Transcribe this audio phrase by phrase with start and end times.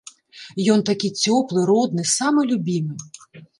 [0.75, 2.95] Ён такі цёплы, родны, самы любімы.